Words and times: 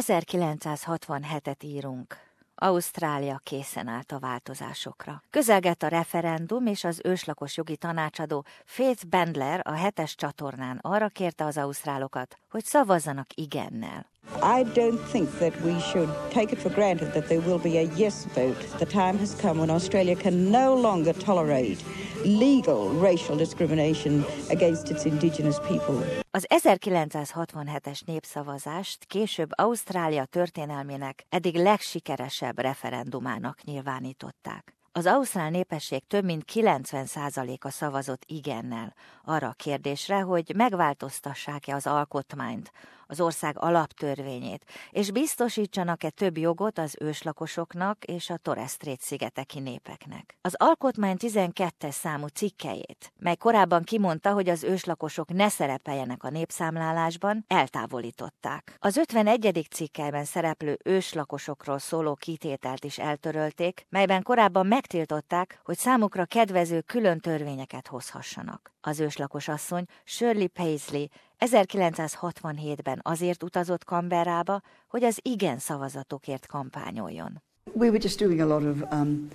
1967-et 0.00 1.64
írunk. 1.64 2.16
Ausztrália 2.54 3.40
készen 3.44 3.88
állt 3.88 4.12
a 4.12 4.18
változásokra. 4.18 5.22
Közelgett 5.30 5.82
a 5.82 5.88
referendum, 5.88 6.66
és 6.66 6.84
az 6.84 7.00
őslakos 7.04 7.56
jogi 7.56 7.76
tanácsadó 7.76 8.44
Faith 8.64 9.06
Bendler 9.06 9.60
a 9.64 9.72
hetes 9.72 10.14
csatornán 10.14 10.78
arra 10.82 11.08
kérte 11.08 11.44
az 11.44 11.56
ausztrálokat, 11.56 12.38
hogy 12.50 12.64
szavazzanak 12.64 13.26
igennel. 13.34 14.06
I 14.34 14.62
don't 14.62 15.08
think 15.10 15.28
that 15.28 15.54
we 15.64 15.78
should 15.78 16.08
take 16.28 16.52
it 16.52 16.58
for 16.58 16.72
granted 16.72 17.10
that 17.10 17.24
there 17.24 17.40
will 17.46 17.58
be 17.58 17.78
a 17.78 17.86
yes 17.96 18.24
vote. 18.34 18.64
The 18.76 18.86
time 18.86 19.18
has 19.18 19.36
come 19.40 19.58
when 19.58 19.70
Australia 19.70 20.16
can 20.16 20.34
no 20.50 20.80
longer 20.80 21.14
tolerate 21.14 21.78
legal 22.24 22.88
racial 23.00 23.36
discrimination 23.36 24.24
against 24.50 24.90
its 24.90 25.04
indigenous 25.04 25.58
people. 25.58 26.20
Az 26.30 26.46
1967-es 26.48 28.04
népszavazást 28.04 29.04
később 29.04 29.48
Ausztrália 29.52 30.24
történelmének 30.24 31.26
eddig 31.28 31.54
legsikeresebb 31.54 32.58
referendumának 32.58 33.62
nyilvánították. 33.62 34.79
Az 34.92 35.06
ausztrál 35.06 35.50
népesség 35.50 36.06
több 36.06 36.24
mint 36.24 36.44
90%-a 36.52 37.70
szavazott 37.70 38.22
igennel 38.26 38.94
arra 39.24 39.48
a 39.48 39.52
kérdésre, 39.52 40.20
hogy 40.20 40.52
megváltoztassák-e 40.56 41.74
az 41.74 41.86
alkotmányt, 41.86 42.72
az 43.10 43.20
ország 43.20 43.56
alaptörvényét, 43.58 44.64
és 44.90 45.10
biztosítsanak-e 45.10 46.10
több 46.10 46.38
jogot 46.38 46.78
az 46.78 46.96
őslakosoknak 47.00 48.04
és 48.04 48.30
a 48.30 48.36
Torres 48.36 48.70
Strait 48.70 49.00
szigeteki 49.00 49.60
népeknek. 49.60 50.36
Az 50.40 50.54
alkotmány 50.58 51.16
12-es 51.18 51.90
számú 51.90 52.26
cikkejét, 52.26 53.12
mely 53.18 53.36
korábban 53.36 53.82
kimondta, 53.82 54.32
hogy 54.32 54.48
az 54.48 54.64
őslakosok 54.64 55.32
ne 55.32 55.48
szerepeljenek 55.48 56.24
a 56.24 56.30
népszámlálásban, 56.30 57.44
eltávolították. 57.48 58.76
Az 58.78 58.96
51. 58.96 59.66
cikkelyben 59.70 60.24
szereplő 60.24 60.78
őslakosokról 60.84 61.78
szóló 61.78 62.14
kitételt 62.14 62.84
is 62.84 62.98
eltörölték, 62.98 63.86
melyben 63.88 64.22
korábban 64.22 64.66
megtiltották, 64.80 65.60
hogy 65.64 65.76
számukra 65.76 66.24
kedvező 66.24 66.80
külön 66.80 67.20
törvényeket 67.20 67.86
hozhassanak. 67.86 68.72
Az 68.80 69.00
őslakos 69.00 69.48
asszony 69.48 69.84
Shirley 70.04 70.46
Paisley 70.46 71.04
1967-ben 71.38 73.00
azért 73.02 73.42
utazott 73.42 73.82
Canberrába, 73.82 74.60
hogy 74.88 75.04
az 75.04 75.18
igen 75.22 75.58
szavazatokért 75.58 76.46
kampányoljon. 76.46 77.42
We 77.72 77.86
were 77.86 77.98
just 78.02 78.18
doing 78.18 78.40
a 78.40 78.46
lot 78.46 78.62
of, 78.62 78.92
um, 78.92 79.28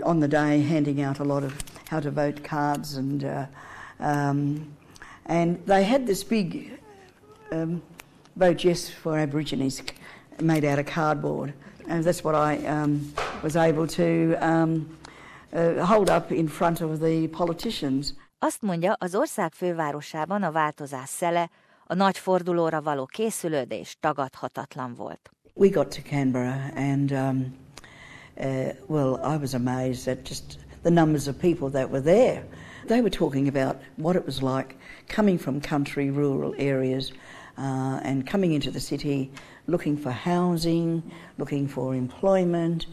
on 0.00 0.18
the 0.18 0.28
day, 0.28 0.62
handing 0.62 0.98
out 0.98 1.18
a 1.18 1.24
lot 1.24 1.44
of 1.44 1.52
how 1.90 2.00
to 2.00 2.10
vote 2.10 2.40
cards 2.48 2.96
and, 2.96 3.22
uh, 3.22 3.46
um, 3.98 4.66
and 5.26 5.56
they 5.64 5.84
had 5.84 6.04
this 6.04 6.24
big 6.24 6.78
um, 7.52 7.82
vote 8.32 8.68
yes 8.68 8.90
for 8.90 9.18
Aborigines 9.18 9.82
made 10.40 10.64
out 10.64 10.78
of 10.78 10.86
cardboard. 10.94 11.52
And 11.88 12.04
that's 12.04 12.22
what 12.22 12.34
I 12.34 12.66
um, 12.66 13.12
was 13.42 13.56
able 13.56 13.86
to 13.86 14.36
um, 14.40 14.98
uh, 15.52 15.84
hold 15.84 16.10
up 16.10 16.30
in 16.30 16.48
front 16.48 16.80
of 16.80 16.98
the 16.98 17.28
politicians. 17.28 18.14
Azt 18.38 18.62
mondja, 18.62 18.96
az 18.98 19.14
ország 19.14 19.52
fővárosában 19.52 20.42
a 20.42 20.50
változás 20.50 21.08
szele, 21.08 21.50
a 21.86 21.94
nagy 21.94 22.18
fordulóra 22.18 22.82
való 22.82 23.04
készülődés 23.04 23.96
tagadhatatlan 24.00 24.94
volt. 24.94 25.30
We 25.54 25.68
got 25.68 25.88
to 25.88 26.02
Canberra 26.02 26.70
and 26.76 27.10
um, 27.10 27.56
uh, 28.36 28.72
well, 28.86 29.34
I 29.34 29.36
was 29.36 29.54
amazed 29.54 30.18
at 30.18 30.28
just 30.28 30.58
the 30.82 30.90
numbers 30.90 31.26
of 31.26 31.36
people 31.36 31.70
that 31.70 31.90
were 31.90 32.02
there. 32.02 32.44
They 32.86 33.00
were 33.00 33.10
talking 33.10 33.48
about 33.48 33.76
what 33.96 34.16
it 34.16 34.24
was 34.24 34.40
like 34.40 34.76
coming 35.14 35.40
from 35.40 35.60
country, 35.60 36.10
rural 36.10 36.54
areas, 36.58 37.12
uh, 37.58 38.00
and 38.02 38.30
coming 38.30 38.52
into 38.52 38.70
the 38.70 38.80
city, 38.80 39.30
looking 39.66 39.96
for 39.96 40.10
housing, 40.10 41.02
looking 41.36 41.68
for 41.68 41.94
employment, 41.94 42.86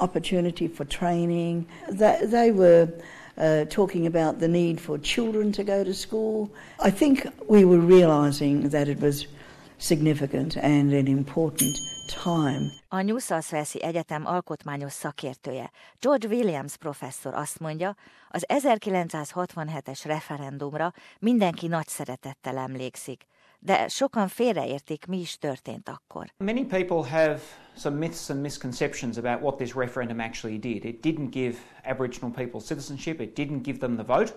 opportunity 0.00 0.68
for 0.68 0.84
training. 0.84 1.66
They, 1.90 2.18
they 2.22 2.50
were 2.50 2.88
uh, 3.38 3.64
talking 3.64 4.06
about 4.06 4.38
the 4.38 4.48
need 4.48 4.80
for 4.80 4.98
children 4.98 5.52
to 5.52 5.64
go 5.64 5.84
to 5.84 5.94
school. 5.94 6.50
I 6.78 6.90
think 6.90 7.26
we 7.48 7.64
were 7.64 7.78
realizing 7.78 8.70
that 8.70 8.88
it 8.88 9.00
was 9.00 9.26
significant 9.78 10.56
and 10.56 10.92
an 10.92 11.06
important 11.06 11.76
time. 12.08 12.70
A 12.88 13.02
New 13.02 13.18
South 13.18 13.52
Wales 13.52 13.74
Egyetem 13.74 14.26
alkotmányos 14.26 14.92
szakértője, 14.92 15.70
George 16.00 16.28
Williams 16.28 16.76
professzor 16.76 17.34
azt 17.34 17.58
mondja, 17.58 17.96
az 18.28 18.44
1967-es 18.48 20.00
referendumra 20.04 20.92
mindenki 21.18 21.66
nagy 21.66 21.86
szeretettel 21.86 22.56
emlékszik, 22.56 23.26
de 23.62 23.84
sokan 23.88 24.28
félreértik, 24.28 25.06
mi 25.06 25.20
is 25.20 25.38
történt 25.38 25.88
akkor. 25.88 26.32
Many 26.36 26.64
people 26.64 27.10
have 27.10 27.40
some 27.76 27.96
myths 27.96 28.30
and 28.30 28.40
misconceptions 28.40 29.16
about 29.16 29.42
what 29.42 29.56
this 29.56 29.74
referendum 29.74 30.20
actually 30.20 30.58
did. 30.58 30.84
It 30.84 31.02
didn't 31.02 31.30
give 31.30 31.56
Aboriginal 31.84 32.30
people 32.30 32.60
citizenship, 32.60 33.20
it 33.20 33.34
didn't 33.34 33.62
give 33.62 33.78
them 33.78 33.96
the 33.96 34.04
vote. 34.04 34.32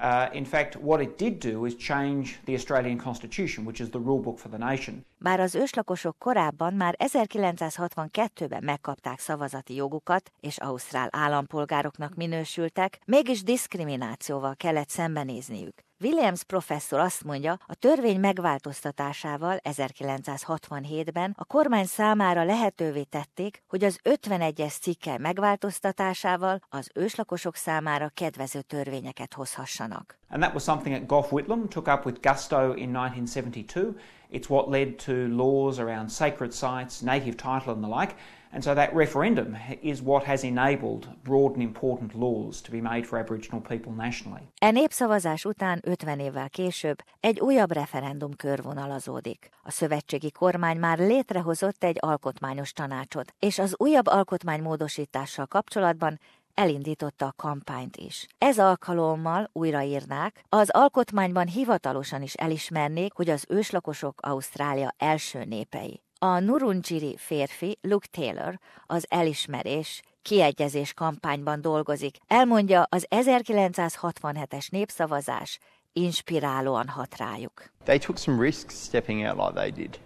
Uh, 0.00 0.28
in 0.32 0.44
fact, 0.44 0.76
what 0.76 1.00
it 1.00 1.18
did 1.18 1.38
do 1.38 1.66
is 1.66 1.74
change 1.76 2.38
the 2.44 2.54
Australian 2.54 2.98
Constitution, 2.98 3.64
which 3.64 3.80
is 3.80 3.90
the 3.90 4.00
rule 4.00 4.18
book 4.18 4.38
for 4.38 4.48
the 4.48 4.58
nation. 4.58 5.04
Bár 5.24 5.40
az 5.40 5.54
őslakosok 5.54 6.18
korábban 6.18 6.74
már 6.74 6.94
1962-ben 6.98 8.64
megkapták 8.64 9.18
szavazati 9.18 9.74
jogukat, 9.74 10.30
és 10.40 10.58
ausztrál 10.58 11.08
állampolgároknak 11.12 12.14
minősültek, 12.14 12.98
mégis 13.06 13.42
diszkriminációval 13.42 14.54
kellett 14.56 14.88
szembenézniük. 14.88 15.84
Williams 16.00 16.44
professzor 16.44 16.98
azt 16.98 17.24
mondja, 17.24 17.56
a 17.66 17.74
törvény 17.74 18.20
megváltoztatásával 18.20 19.58
1967-ben 19.62 21.34
a 21.38 21.44
kormány 21.44 21.84
számára 21.84 22.44
lehetővé 22.44 23.02
tették, 23.02 23.62
hogy 23.66 23.84
az 23.84 23.98
51-es 24.04 24.80
cikke 24.80 25.18
megváltoztatásával 25.18 26.60
az 26.68 26.90
őslakosok 26.94 27.56
számára 27.56 28.10
kedvező 28.14 28.60
törvényeket 28.60 29.34
hozhassanak. 29.34 30.18
And 30.28 30.42
that 30.42 30.54
was 30.54 30.62
something 30.62 30.94
that 30.96 31.06
Gough 31.06 31.32
Whitlam 31.32 31.68
took 31.68 31.86
up 31.86 32.04
with 32.06 32.20
gusto 32.20 32.72
in 32.72 32.96
1972. 32.96 33.96
It's 34.30 34.48
what 34.48 34.68
led 34.68 34.94
to 35.06 35.13
laws 35.14 35.78
around 35.78 36.10
sacred 36.10 36.52
sites, 36.52 37.00
native 37.00 37.36
title 37.36 37.72
and 37.72 37.82
the 37.82 38.00
like. 38.00 38.14
And 38.54 38.62
so 38.62 38.74
that 38.74 38.94
referendum 38.94 39.56
is 39.82 40.00
what 40.00 40.24
has 40.24 40.44
enabled 40.44 41.08
broad 41.22 41.52
and 41.54 41.62
important 41.62 42.14
laws 42.14 42.60
to 42.60 42.70
be 42.70 42.80
made 42.80 43.04
for 43.06 43.18
Aboriginal 43.18 43.60
people 43.60 43.92
nationally. 43.92 44.42
E 44.58 44.70
népszavazás 44.70 45.44
után 45.44 45.80
50 45.84 46.18
évvel 46.18 46.48
később 46.48 47.02
egy 47.20 47.40
újabb 47.40 47.72
referendum 47.72 48.36
körvonalazódik. 48.36 49.48
A 49.62 49.70
szövetségi 49.70 50.30
kormány 50.30 50.76
már 50.76 50.98
létrehozott 50.98 51.84
egy 51.84 51.96
alkotmányos 52.00 52.72
tanácsot, 52.72 53.34
és 53.38 53.58
az 53.58 53.74
újabb 53.78 54.06
alkotmánymódosítással 54.06 55.46
kapcsolatban 55.46 56.18
elindította 56.54 57.26
a 57.26 57.32
kampányt 57.36 57.96
is. 57.96 58.26
Ez 58.38 58.58
alkalommal 58.58 59.50
újraírnák, 59.52 60.44
az 60.48 60.70
alkotmányban 60.70 61.46
hivatalosan 61.46 62.22
is 62.22 62.34
elismernék, 62.34 63.12
hogy 63.12 63.30
az 63.30 63.44
őslakosok 63.48 64.18
Ausztrália 64.22 64.94
első 64.98 65.44
népei. 65.44 66.02
A 66.18 66.38
Nurunjiri 66.38 67.16
férfi, 67.18 67.78
Luke 67.80 68.08
Taylor, 68.10 68.58
az 68.86 69.06
elismerés, 69.08 70.02
kiegyezés 70.22 70.92
kampányban 70.92 71.60
dolgozik. 71.60 72.16
Elmondja, 72.26 72.86
az 72.88 73.06
1967-es 73.10 74.70
népszavazás 74.70 75.58
inspirálóan 75.92 76.88
hat 76.88 77.16
rájuk. 77.16 77.72
They 77.84 77.98
took 77.98 78.16
some 78.18 78.42
risks 78.42 78.74
stepping 78.74 79.26
out 79.26 79.36
like 79.36 79.52
they 79.52 79.70
did. 79.70 80.00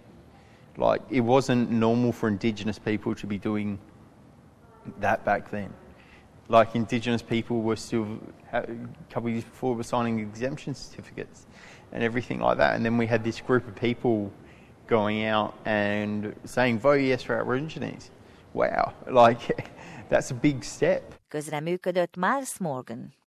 Like 0.76 1.04
it 1.09 1.22
wasn't 1.22 1.70
normal 1.70 2.12
for 2.12 2.28
indigenous 2.28 2.78
people 2.78 3.15
to 3.15 3.26
be 3.26 3.36
doing 3.36 3.78
that 5.00 5.25
back 5.25 5.48
then. 5.50 5.70
Like 6.48 6.75
indigenous 6.75 7.22
people 7.22 7.60
were 7.60 7.76
still 7.76 8.19
uh, 8.53 8.62
a 8.62 9.12
couple 9.12 9.28
of 9.28 9.34
years 9.34 9.44
before 9.44 9.75
were 9.75 9.82
signing 9.82 10.19
exemption 10.19 10.75
certificates 10.75 11.47
and 11.92 12.03
everything 12.03 12.41
like 12.41 12.56
that. 12.59 12.75
And 12.76 12.84
then 12.84 12.97
we 12.97 13.06
had 13.06 13.22
this 13.22 13.41
group 13.41 13.66
of 13.69 13.75
people 13.75 14.32
going 14.86 15.25
out 15.25 15.54
and 15.64 16.34
saying 16.44 16.78
vote 16.78 17.00
yes 17.00 17.22
for 17.22 17.39
Aborigines. 17.39 18.10
Wow, 18.54 18.95
like 19.10 19.71
that's 20.09 20.30
a 20.30 20.34
big 20.34 20.65
step. 20.65 21.15
Közreműködött 21.28 22.16
Miles 22.16 22.59
Morgan. 22.59 23.12